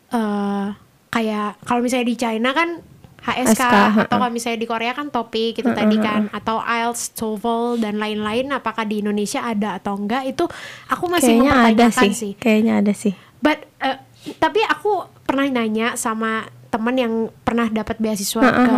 [0.10, 0.66] eh,
[1.08, 2.82] kayak kalau misalnya di China kan
[3.20, 7.78] HSK SK, atau kalau misalnya di Korea kan topik gitu tadi kan atau IELTS, TOEFL
[7.78, 10.48] dan lain-lain apakah di Indonesia ada atau enggak itu
[10.88, 12.12] aku masih kayaknya ada sih.
[12.12, 12.34] sih.
[12.34, 14.00] kayaknya ada sih But eh,
[14.36, 18.76] tapi aku pernah nanya sama teman yang pernah dapat beasiswa Ha-ha, ke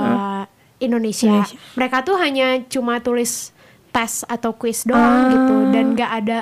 [0.82, 1.30] Indonesia.
[1.30, 1.58] Indonesia.
[1.76, 3.54] Mereka tuh hanya cuma tulis
[3.88, 5.30] tes atau quiz doang Ah.
[5.30, 6.40] gitu dan nggak ada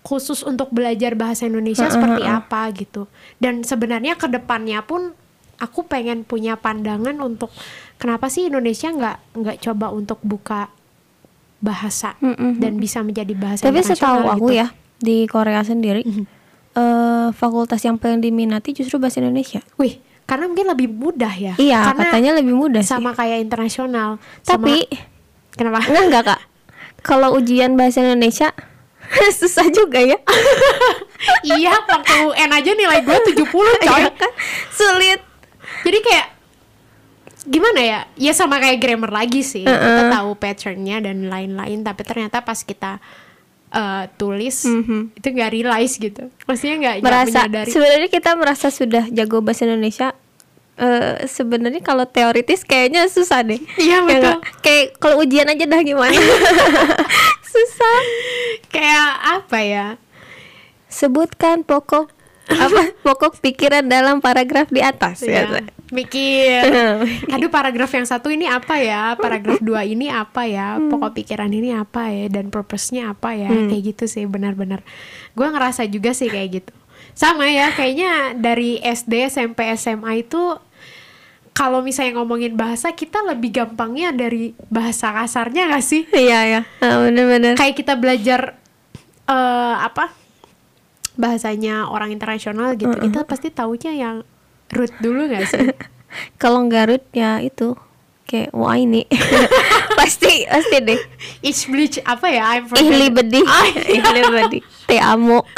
[0.00, 3.02] khusus untuk belajar bahasa Indonesia Ha-ha, seperti apa gitu.
[3.36, 5.12] Dan sebenarnya ke depannya pun
[5.58, 7.50] aku pengen punya pandangan untuk
[7.96, 10.70] kenapa sih Indonesia nggak nggak coba untuk buka
[11.58, 12.62] bahasa Mm-mm.
[12.62, 14.62] dan bisa menjadi bahasa Tapi setahu aku gitu.
[14.62, 14.66] ya
[14.98, 16.06] di Korea sendiri
[16.74, 19.58] eh, fakultas yang paling diminati justru bahasa Indonesia.
[19.74, 21.54] Wih, karena mungkin lebih mudah ya.
[21.58, 22.94] Iya, karena katanya lebih mudah sih.
[22.94, 24.22] sama kayak internasional.
[24.46, 25.02] Tapi Sama-
[25.50, 25.78] kenapa?
[25.84, 26.40] enggak enggak kak.
[27.08, 28.54] Kalau ujian bahasa Indonesia
[29.40, 30.18] susah juga ya.
[31.56, 33.66] iya, waktu UN aja nilai gue 70 coy.
[33.84, 34.32] Iya kan?
[34.72, 35.20] Sulit.
[35.84, 36.26] Jadi kayak
[37.48, 38.00] gimana ya?
[38.18, 39.64] Ya sama kayak grammar lagi sih.
[39.64, 43.00] Kita tahu patternnya dan lain-lain, tapi ternyata pas kita
[43.72, 44.56] eh, tulis
[45.14, 46.28] itu nggak realize gitu.
[46.44, 50.12] Maksudnya nggak merasa sebenarnya kita merasa sudah jago bahasa Indonesia
[50.78, 53.58] eh sebenarnya kalau teoritis kayaknya susah deh.
[53.74, 54.18] Iya, Ya betul.
[54.22, 54.38] nggak?
[54.62, 56.14] Kayak kalau ujian aja dah gimana.
[57.44, 57.98] susah.
[58.68, 59.10] kayak
[59.42, 59.86] apa ya?
[60.86, 62.08] Sebutkan pokok
[62.48, 65.20] apa pokok pikiran dalam paragraf di atas.
[65.20, 65.62] Ya, Ya.
[65.90, 66.62] mikir.
[67.34, 69.12] Aduh paragraf yang satu ini apa ya?
[69.14, 70.78] Paragraf dua ini apa ya?
[70.78, 72.28] Pokok pikiran ini apa ya?
[72.28, 73.48] Dan purpose-nya apa ya?
[73.48, 74.84] Kayak gitu sih benar-benar.
[75.32, 76.72] Gue ngerasa juga sih kayak gitu.
[77.12, 80.54] Sama ya, kayaknya dari SD, SMP, SMA itu
[81.58, 86.06] kalau misalnya ngomongin bahasa kita lebih gampangnya dari bahasa kasarnya gak sih?
[86.14, 86.60] Iya ya.
[86.78, 87.58] Ah, bener-bener.
[87.58, 88.54] Kayak kita belajar
[89.26, 90.14] eh apa?
[91.18, 92.94] Bahasanya orang internasional gitu.
[92.94, 94.22] Kita pasti taunya yang
[94.70, 95.66] root dulu gak sih?
[96.40, 97.74] Kalau Garut ya itu
[98.28, 99.02] kayak wah ini
[99.98, 101.00] pasti pasti deh.
[101.42, 102.54] Ich bleach apa ya?
[102.54, 103.42] I'm from Ihli bedi.
[103.42, 104.58] Ah, Ihli bedi.
[104.86, 105.42] Te amo.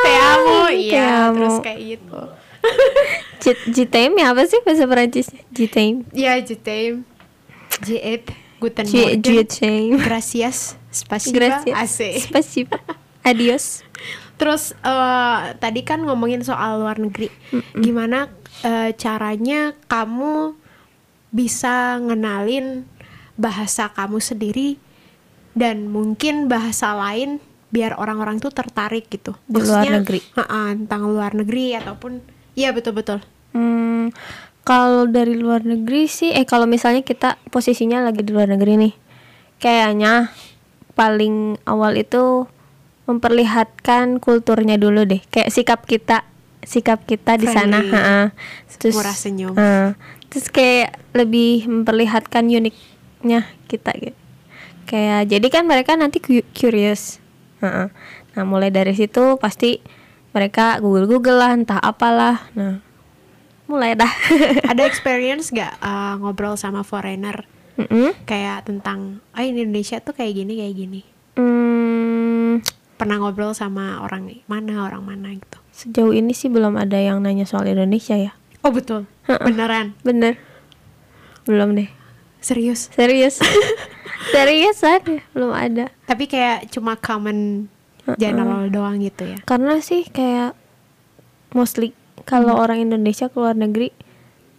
[0.00, 2.39] Te amo, iya, terus kayak gitu.
[3.42, 5.40] Jit- Jitem ya apa sih bahasa Perancisnya?
[5.50, 6.04] Jitem.
[6.12, 7.02] Ya, Jitem,
[7.80, 8.28] Jiet,
[8.60, 9.96] Guten Morgen, Jitem.
[9.96, 11.76] Gracias, Spasiba, Gracias.
[11.76, 12.14] Asik.
[12.28, 12.76] Spasiba.
[13.28, 13.84] Adios.
[14.36, 17.28] Terus eh, tadi kan ngomongin soal luar negeri,
[17.76, 20.56] gimana eh, caranya kamu
[21.30, 22.84] bisa ngenalin
[23.36, 24.76] bahasa kamu sendiri
[25.52, 29.36] dan mungkin bahasa lain biar orang-orang tuh tertarik gitu.
[29.46, 30.20] Di luar negeri.
[30.34, 33.20] ha-ha, tentang luar negeri ataupun iya betul-betul.
[33.50, 34.14] Hmm,
[34.62, 38.94] kalau dari luar negeri sih, eh kalau misalnya kita posisinya lagi di luar negeri nih,
[39.58, 40.30] kayaknya
[40.94, 42.44] paling awal itu
[43.10, 46.22] memperlihatkan kulturnya dulu deh kayak sikap kita
[46.62, 48.20] sikap kita di sana ha-ha.
[48.78, 49.54] terus Murah senyum.
[49.58, 49.98] ha.
[50.30, 54.18] terus kayak lebih memperlihatkan uniknya kita gitu
[54.86, 57.18] kayak jadi kan mereka nanti cu- curious
[57.60, 59.82] nah mulai dari situ pasti
[60.30, 62.46] mereka google google lah entah apalah.
[62.54, 62.90] Nah
[63.70, 64.10] mulai dah.
[64.70, 67.46] Ada experience gak uh, ngobrol sama foreigner?
[67.80, 68.12] Mm-mm.
[68.28, 71.00] kayak tentang, ini Indonesia tuh kayak gini kayak gini.
[71.38, 72.60] Hmm,
[73.00, 75.56] Pernah ngobrol sama orang mana orang mana gitu.
[75.72, 78.36] sejauh ini sih belum ada yang nanya soal Indonesia ya.
[78.60, 80.36] Oh betul, beneran, bener.
[81.48, 81.88] Belum deh.
[82.44, 82.92] Serius.
[82.92, 83.40] serius.
[84.34, 85.88] Serius ada belum ada.
[86.04, 87.72] Tapi kayak cuma common
[88.18, 89.38] general doang gitu ya.
[89.44, 90.56] karena sih kayak
[91.54, 91.92] mostly
[92.24, 93.92] kalau orang Indonesia keluar negeri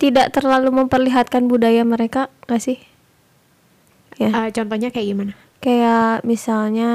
[0.02, 2.82] tidak terlalu memperlihatkan budaya mereka gak sih?
[4.18, 4.34] Ya.
[4.34, 5.34] Uh, contohnya kayak gimana?
[5.62, 6.90] kayak misalnya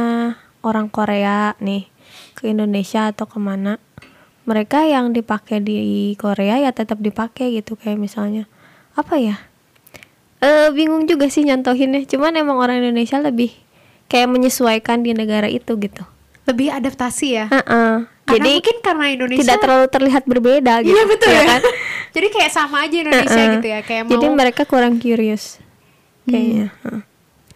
[0.67, 1.87] orang Korea nih
[2.35, 3.79] ke Indonesia atau ke mana
[4.43, 8.51] mereka yang dipakai di Korea ya tetap dipakai gitu kayak misalnya
[8.99, 9.39] apa ya?
[10.43, 13.55] Eh bingung juga sih nyontohinnya cuman emang orang Indonesia lebih
[14.11, 16.05] kayak menyesuaikan di negara itu gitu
[16.47, 17.47] Lebih adaptasi ya.
[17.51, 18.07] Heeh.
[18.27, 21.43] Karena jadi mungkin karena Indonesia tidak terlalu terlihat berbeda gitu Iya betul ya.
[21.47, 21.63] kan
[22.17, 23.55] Jadi kayak sama aja Indonesia Heeh.
[23.55, 25.63] gitu ya, kayak mau jadi mereka kurang curious
[26.25, 27.03] kayaknya Heeh.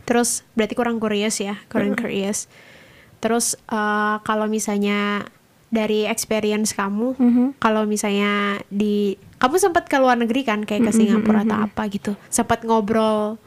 [0.05, 2.51] Terus berarti kurang curious ya, kurang curious.
[3.19, 5.23] Terus eh, kalau misalnya
[5.71, 7.45] dari experience kamu, Mhm.
[7.59, 12.19] kalau misalnya di kamu sempat ke luar negeri kan, kayak ke Singapura atau apa gitu,
[12.27, 13.39] sempat ngobrol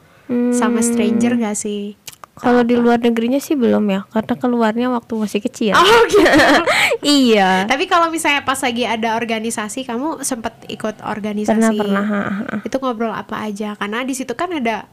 [0.51, 1.99] sama stranger gak sih?
[2.33, 5.77] Kalau di luar negerinya sih belum ya, karena keluarnya waktu masih kecil.
[5.77, 6.49] Oh gitu.
[7.29, 7.69] iya.
[7.69, 11.53] Tapi kalau misalnya pas lagi ada organisasi, kamu sempat ikut organisasi?
[11.53, 12.05] Pernah pernah.
[12.09, 12.57] ha, ha, ha.
[12.65, 13.77] Itu ngobrol apa aja?
[13.77, 14.89] Karena di situ kan ada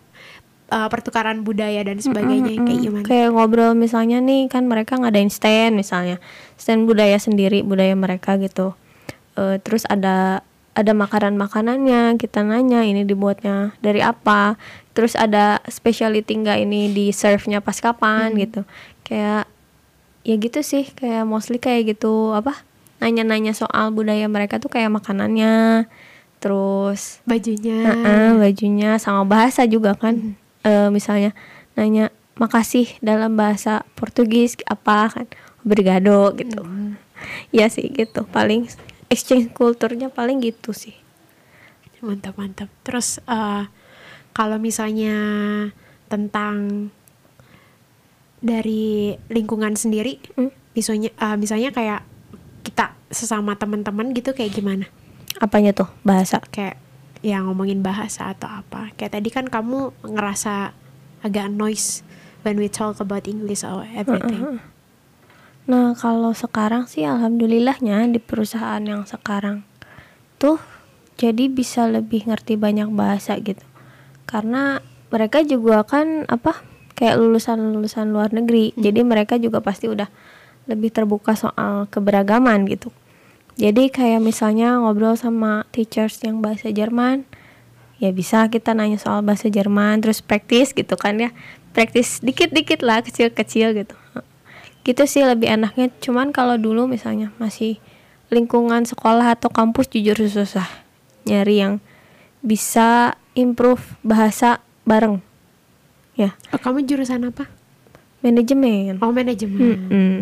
[0.68, 2.60] eh, pertukaran budaya dan sebagainya.
[2.60, 3.04] Kayak gimana?
[3.08, 6.20] Kayak ngobrol misalnya nih kan mereka ngadain stand misalnya,
[6.60, 8.76] stand budaya sendiri budaya mereka gitu.
[9.40, 14.54] Eh, terus ada ada makanan makanannya kita nanya ini dibuatnya dari apa
[14.90, 18.66] terus ada specialty nggak ini di serve nya pas kapan gitu.
[19.06, 19.46] Kayak
[20.20, 22.60] ya gitu sih kayak mostly kayak gitu apa
[23.00, 25.88] nanya-nanya soal budaya mereka tuh kayak makanannya
[26.40, 27.84] terus Bajunya.
[27.84, 30.36] Heeh, bajunya sama bahasa juga kan.
[30.64, 31.32] Eh, misalnya
[31.76, 35.26] nanya makasih dalam bahasa Portugis apa kan?
[35.64, 36.64] Obrigado gitu.
[37.52, 38.24] Ya sih gitu.
[38.28, 38.68] Paling
[39.12, 40.96] exchange kulturnya paling gitu sih.
[42.00, 42.68] Mantap mantap.
[42.84, 43.64] Terus eh,
[44.32, 45.14] kalau misalnya
[46.06, 46.88] tentang
[48.40, 50.50] dari lingkungan sendiri, Hmm.
[50.72, 52.02] misalnya eh, misalnya kayak
[52.64, 54.86] kita sesama teman-teman gitu kayak gimana?
[55.38, 56.76] apanya tuh bahasa Kayak
[57.22, 58.90] ya ngomongin bahasa atau apa?
[58.98, 60.74] Kayak tadi kan kamu ngerasa
[61.22, 62.02] agak noise
[62.42, 64.58] when we talk about English or everything.
[65.70, 69.62] Nah, kalau sekarang sih alhamdulillahnya di perusahaan yang sekarang
[70.40, 70.58] tuh
[71.14, 73.62] jadi bisa lebih ngerti banyak bahasa gitu.
[74.30, 74.78] Karena
[75.10, 76.62] mereka juga kan apa
[76.94, 78.70] kayak lulusan-lulusan luar negeri.
[78.78, 80.06] Jadi mereka juga pasti udah
[80.70, 82.94] lebih terbuka soal keberagaman gitu.
[83.58, 87.26] Jadi kayak misalnya ngobrol sama teachers yang bahasa Jerman,
[87.98, 91.34] ya bisa kita nanya soal bahasa Jerman terus praktis gitu kan ya.
[91.74, 93.98] Praktis dikit-dikit lah kecil-kecil gitu
[94.80, 97.76] gitu sih lebih enaknya cuman kalau dulu misalnya masih
[98.32, 100.66] lingkungan sekolah atau kampus jujur susah
[101.28, 101.74] nyari yang
[102.40, 105.20] bisa improve bahasa bareng.
[106.16, 106.36] Ya.
[106.52, 107.48] Oh, kamu jurusan apa?
[108.20, 109.00] manajemen.
[109.00, 109.60] Oh manajemen.
[109.60, 110.16] Mm-mm.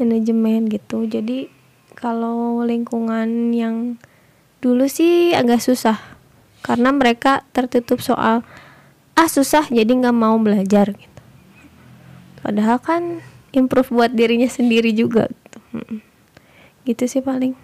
[0.00, 1.04] manajemen gitu.
[1.04, 1.52] Jadi
[1.94, 4.00] kalau lingkungan yang
[4.64, 6.00] dulu sih agak susah.
[6.64, 8.46] Karena mereka tertutup soal
[9.12, 11.22] ah susah jadi nggak mau belajar gitu.
[12.42, 15.58] Padahal kan improve buat dirinya sendiri juga gitu.
[16.88, 17.54] Gitu sih paling.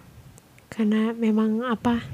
[0.69, 2.05] Karena memang apa?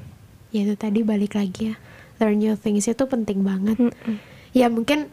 [0.56, 1.76] Ya itu tadi balik lagi ya.
[2.15, 3.76] Learn new things itu penting banget.
[3.78, 4.15] Mm-mm.
[4.50, 5.12] ya mungkin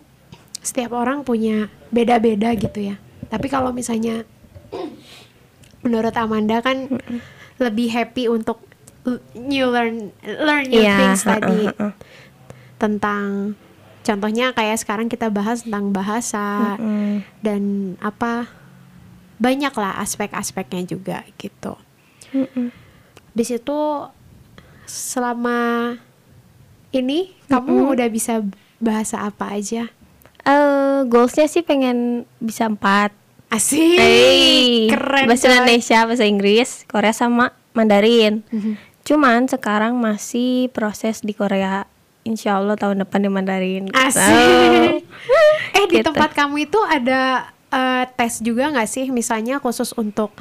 [0.62, 2.94] setiap orang punya beda-beda gitu ya
[3.26, 4.22] tapi kalau misalnya
[5.82, 6.86] menurut Amanda kan
[7.58, 8.62] lebih happy untuk
[9.34, 11.90] new learn learn new Iya, things tadi ha-ha.
[12.78, 13.58] tentang
[14.00, 17.26] contohnya kayak sekarang kita bahas tentang bahasa Mm-mm.
[17.42, 17.62] dan
[17.98, 18.46] apa
[19.36, 21.74] banyak lah aspek-aspeknya juga gitu
[22.30, 22.70] Mm-mm.
[23.28, 24.06] di situ
[24.84, 25.94] selama
[26.90, 28.42] ini kamu udah bisa
[28.76, 29.88] bahasa apa aja
[30.42, 33.14] Eh, goalsnya sih pengen bisa empat
[33.48, 35.54] asik Hey, keren bahasa coy.
[35.54, 38.42] Indonesia, bahasa Inggris, Korea sama Mandarin.
[38.48, 38.74] Mhm.
[39.02, 41.86] Cuman sekarang masih proses di Korea.
[42.22, 43.84] Insya Allah tahun depan di Mandarin.
[43.92, 44.26] asik
[44.98, 44.98] eh
[45.72, 46.06] Eh di Gitu.
[46.06, 49.06] tempat kamu itu ada eh, tes juga nggak sih?
[49.08, 50.34] Misalnya khusus untuk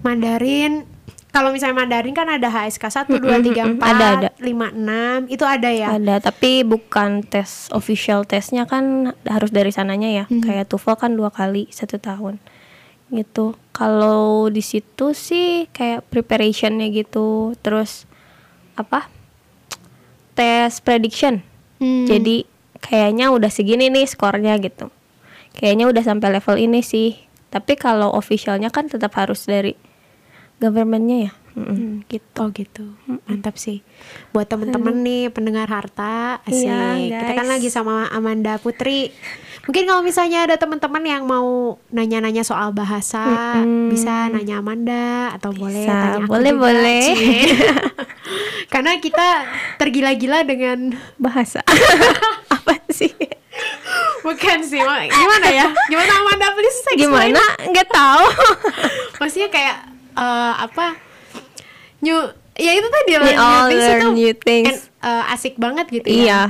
[0.00, 0.86] Mandarin.
[1.34, 4.28] Kalau misalnya Mandarin kan ada HSK 1, 2, 3, 4, Ada, ada.
[4.38, 5.34] 5, 6.
[5.34, 5.98] Itu ada ya?
[5.98, 10.24] Ada, tapi bukan tes official tesnya kan harus dari sananya ya.
[10.30, 12.38] Kayak TOEFL kan dua kali satu tahun
[13.10, 13.58] gitu.
[13.74, 18.06] Kalau di situ sih kayak preparationnya gitu, terus
[18.78, 19.10] apa?
[20.38, 21.42] Tes prediction.
[21.82, 22.06] Hmm.
[22.06, 22.46] Jadi
[22.78, 24.86] kayaknya udah segini nih skornya gitu.
[25.58, 27.18] Kayaknya udah sampai level ini sih.
[27.50, 29.74] Tapi kalau officialnya kan tetap harus dari
[30.58, 31.32] governmentnya ya.
[31.54, 32.34] Mm-mm, gitu.
[32.42, 32.98] Oh gitu,
[33.30, 33.86] mantap sih.
[34.34, 36.66] Buat temen-temen nih pendengar harta, asik.
[36.66, 39.14] Iya, Kita kan lagi sama Amanda Putri.
[39.70, 45.86] Mungkin kalau misalnya ada teman-teman yang mau nanya-nanya soal bahasa, bisa nanya Amanda atau boleh
[45.86, 47.04] Bisa, tanya aku boleh, juga, boleh.
[48.74, 49.28] Karena kita
[49.78, 51.62] tergila-gila dengan Bahasa.
[52.54, 53.14] apa sih?
[54.26, 55.70] bukan sih, gimana ya?
[55.86, 56.98] Gimana Amanda please explain.
[56.98, 57.42] Gimana?
[57.70, 58.26] Nggak tahu.
[59.22, 60.94] Maksudnya kayak eh, apa?
[62.00, 62.18] New
[62.54, 64.68] ya itu tadi all new things learn itu new things.
[64.70, 66.14] and, eh, asik banget gitu ya.
[66.14, 66.40] Iya,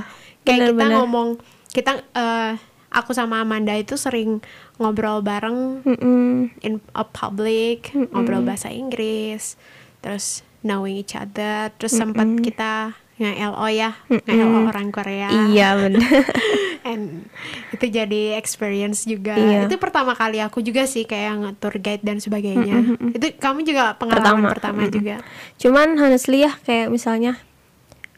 [0.44, 0.96] Kayak kita benar-benar.
[1.00, 1.28] ngomong
[1.70, 2.52] kita eh,
[2.90, 4.38] aku sama Amanda itu sering
[4.76, 6.50] ngobrol bareng Mm-mm.
[6.60, 9.54] in a public, ngobrol bahasa Inggris,
[9.98, 15.48] terus knowing each other, terus sempat kita nge-LO ya, nge-LO orang Korea.
[15.48, 16.04] Iya benar.
[16.88, 17.24] And
[17.72, 19.40] itu jadi experience juga.
[19.40, 19.64] Iya.
[19.64, 22.84] Itu pertama kali aku juga sih kayak tour guide dan sebagainya.
[23.16, 24.92] Itu kamu juga pengalaman pertama, Pertama.
[24.92, 25.16] juga.
[25.56, 27.40] Cuman honestly ya kayak misalnya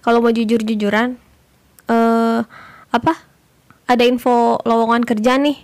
[0.02, 1.14] kalau mau jujur-jujuran
[1.86, 2.40] eh
[2.90, 3.14] apa?
[3.86, 5.62] Ada info lowongan kerja nih.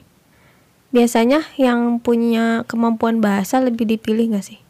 [0.95, 4.63] Biasanya yang punya kemampuan bahasa lebih dipilih nggak sih?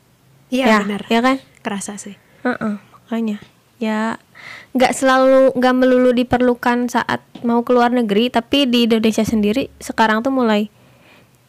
[0.48, 1.02] Iya ya, benar.
[1.12, 1.36] Ya kan?
[1.60, 2.16] Kerasa sih.
[2.48, 3.38] Heeh, makanya
[3.82, 4.14] ya
[4.72, 10.30] nggak selalu nggak melulu diperlukan saat mau keluar negeri tapi di Indonesia sendiri sekarang tuh
[10.30, 10.70] mulai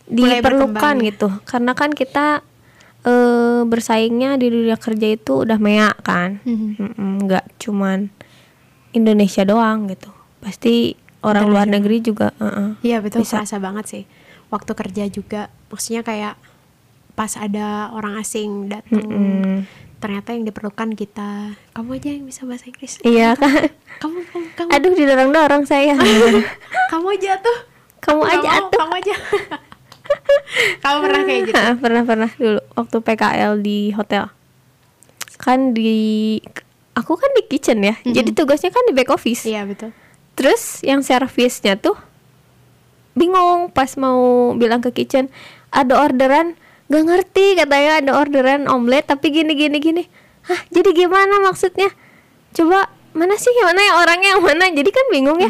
[0.04, 1.06] Mulai diperlukan ya.
[1.08, 2.42] gitu karena kan kita
[3.04, 6.70] eh, bersaingnya di dunia kerja itu udah meyak kan Mhm.
[6.76, 8.10] Mm-mm, nggak cuman
[8.92, 12.70] Indonesia doang gitu pasti orang luar negeri juga heeh.
[12.84, 13.40] Iya betul Bisa.
[13.40, 14.04] kerasa banget sih.
[14.50, 16.36] Waktu kerja juga maksudnya kayak
[17.14, 19.64] pas ada orang asing datang Mm-mm.
[20.04, 21.56] Ternyata yang diperlukan kita.
[21.72, 23.00] Kamu aja yang bisa bahasa Inggris.
[23.08, 23.72] Iya kan
[24.04, 25.96] kamu kamu kamu, aduh didorong dorong saya.
[26.92, 27.58] Kamu aja tuh.
[28.04, 29.16] Kamu Aku nggak aja mau, atuh kamu aja.
[30.84, 31.64] Kamu pernah kayak gitu?
[31.80, 32.30] Pernah pernah.
[32.36, 34.28] Dulu waktu PKL di hotel.
[35.40, 36.38] Kan di
[36.94, 37.96] aku kan di kitchen ya.
[38.04, 39.48] Jadi tugasnya kan di back office.
[39.48, 39.96] Iya betul.
[40.36, 41.96] Terus yang servisnya tuh
[43.16, 45.30] bingung pas mau bilang ke kitchen
[45.70, 46.58] ada orderan
[46.94, 50.04] gak ngerti katanya ada orderan omelet tapi gini gini gini.
[50.46, 51.90] Hah jadi gimana maksudnya?
[52.54, 54.66] Coba mana sih yang mana yang orangnya yang mana?
[54.70, 55.50] Jadi kan bingung ya.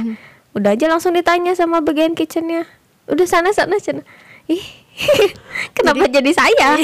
[0.56, 2.63] Udah aja langsung ditanya sama bagian kitchennya.
[3.12, 4.08] Udah sana sana sana.
[4.47, 4.63] Ih
[5.75, 6.79] kenapa jadi, saya?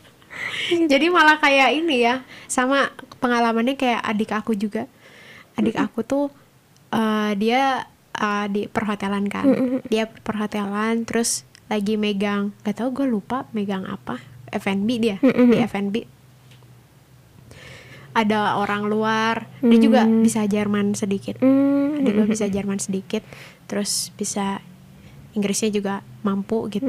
[0.90, 2.90] Jadi malah kayak ini ya, sama
[3.22, 4.90] pengalamannya kayak adik aku juga.
[5.54, 6.26] Adik aku tuh
[6.90, 7.86] eh, dia
[8.18, 9.46] eh, di perhotelan kan,
[9.86, 14.22] dia perhotelan terus lagi megang, gak tau gue lupa megang apa,
[14.54, 15.96] F&B dia di F&B.
[18.16, 21.36] Ada orang luar, dia juga bisa Jerman sedikit.
[21.44, 23.20] Hmm, Adik gue bisa Jerman sedikit,
[23.68, 24.64] terus bisa
[25.36, 26.88] Inggrisnya juga mampu gitu.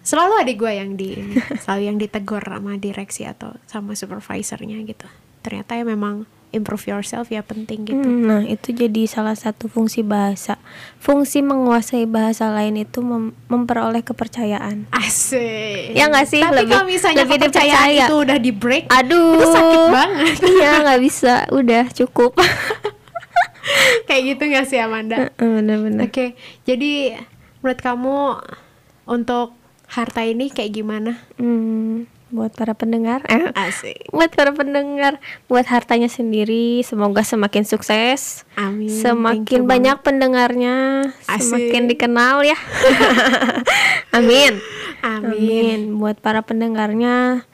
[0.00, 1.12] Selalu adik gue yang di
[1.62, 5.04] selalu yang ditegur sama direksi atau sama supervisornya gitu.
[5.44, 7.98] Ternyata ya memang improve yourself ya penting gitu.
[7.98, 10.56] Hmm, Nah, itu jadi salah satu fungsi bahasa.
[10.96, 14.88] Fungsi menguasai bahasa lain itu mem- memperoleh kepercayaan.
[14.90, 15.92] Asik.
[15.92, 16.40] Ya nggak sih?
[16.40, 18.04] Tapi Lebih- kalau misalnya lebih kepercayaan dipercaya.
[18.04, 20.34] itu udah di break, Aduh, itu sakit banget.
[20.50, 21.34] iya, nggak bisa.
[21.50, 22.32] Udah cukup.
[24.04, 25.28] Kayak gitu gak sih Amanda?
[25.36, 26.08] Bener-bener.
[26.08, 26.32] Oke,
[26.64, 27.20] jadi
[27.60, 28.16] menurut kamu
[29.04, 29.52] untuk
[29.86, 31.20] harta ini kayak gimana?
[31.36, 34.12] Hmm, buat para pendengar, eh, Asik.
[34.12, 35.16] buat para pendengar,
[35.48, 38.92] buat hartanya sendiri, semoga semakin sukses, Amin.
[38.92, 41.56] Semakin you banyak pendengarnya, Asik.
[41.56, 42.58] semakin dikenal ya.
[44.16, 44.60] Amin.
[45.00, 45.32] Amin.
[45.32, 45.80] Amin.
[45.96, 47.48] Buat para pendengarnya,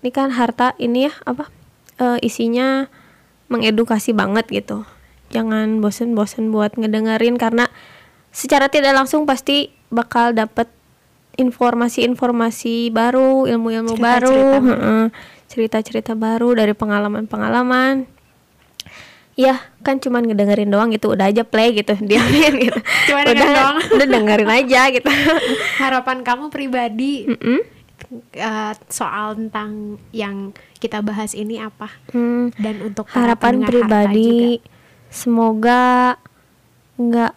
[0.00, 1.50] ini kan harta ini ya apa
[1.98, 2.88] eh, isinya
[3.50, 4.86] mengedukasi banget gitu.
[5.30, 7.70] Jangan bosen-bosen buat ngedengerin karena
[8.30, 10.70] secara tidak langsung pasti bakal dapet
[11.40, 14.60] informasi-informasi baru, ilmu-ilmu baru,
[15.48, 18.04] cerita-cerita baru dari pengalaman-pengalaman.
[19.40, 22.76] Ya, kan cuman ngedengerin doang gitu, udah aja play gitu, diamin gitu.
[23.08, 23.76] Cuma udah, dengerin doang.
[23.96, 25.08] udah dengerin aja gitu.
[25.82, 27.60] Harapan kamu pribadi Mm-mm.
[28.36, 31.88] eh, soal tentang yang kita bahas ini apa?
[32.12, 34.60] Hmm, Dan untuk harapan pribadi
[35.08, 36.14] semoga
[37.00, 37.32] nggak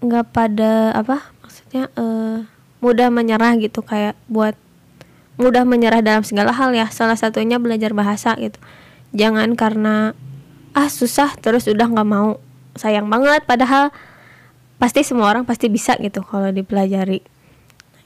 [0.00, 2.38] nggak pada apa maksudnya eh,
[2.80, 4.56] mudah menyerah gitu kayak buat
[5.40, 6.88] mudah menyerah dalam segala hal ya.
[6.92, 8.60] Salah satunya belajar bahasa gitu.
[9.16, 10.12] Jangan karena
[10.76, 12.40] ah susah terus udah nggak mau
[12.76, 13.44] sayang banget.
[13.44, 13.92] Padahal
[14.80, 17.24] pasti semua orang pasti bisa gitu kalau dipelajari.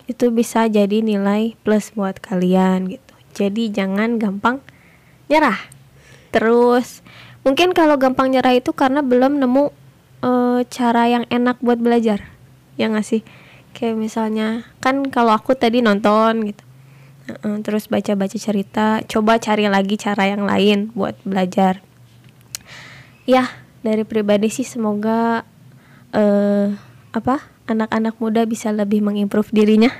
[0.04, 3.14] Itu bisa jadi nilai plus buat kalian gitu.
[3.34, 4.62] Jadi jangan gampang
[5.30, 5.58] nyerah.
[6.30, 7.02] Terus
[7.46, 9.64] mungkin kalau gampang nyerah itu karena belum nemu
[10.22, 12.30] eh, cara yang enak buat belajar.
[12.74, 13.22] Ya nggak sih
[13.74, 16.64] kayak misalnya kan kalau aku tadi nonton gitu.
[17.26, 21.82] Heeh, terus baca-baca cerita coba cari lagi cara yang lain buat belajar.
[23.26, 23.50] Ya
[23.82, 25.42] dari pribadi sih semoga
[26.14, 26.70] eh
[27.10, 29.90] apa anak-anak muda bisa lebih mengimprove dirinya.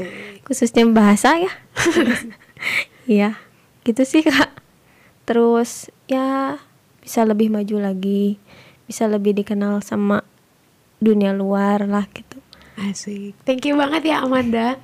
[0.46, 1.52] Khususnya bahasa ya.
[3.04, 3.36] Iya
[3.84, 4.48] gitu sih kak.
[5.28, 6.56] Terus ya
[7.04, 8.40] bisa lebih maju lagi.
[8.88, 10.24] Bisa lebih dikenal sama
[11.04, 12.33] dunia luar lah gitu
[12.76, 13.34] Asik.
[13.42, 14.76] Thank you banget ya Amanda.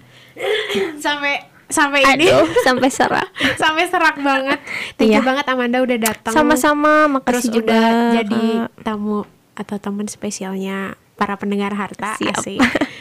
[0.99, 4.59] sampai sampai ini aduh sampai serak sampai serak banget.
[4.95, 5.25] Thank you Iya.
[5.25, 6.33] banget Amanda udah datang.
[6.33, 8.83] sama-sama Terus makasih juga udah jadi Kak.
[8.83, 9.23] tamu
[9.55, 12.17] atau teman spesialnya para pendengar harta.
[12.17, 12.33] Siap.
[12.35, 12.59] Asik.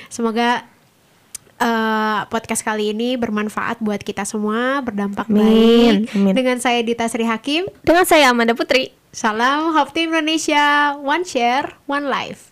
[0.07, 0.67] Semoga
[1.57, 6.13] eh, podcast kali ini bermanfaat buat kita semua, berdampak Amin, baik.
[6.13, 6.33] amin.
[6.33, 7.65] Dengan saya Dita Sri Hakim.
[7.81, 10.93] dengan saya Amanda Putri Salam Hope Team Indonesia.
[10.95, 12.48] One share, one life.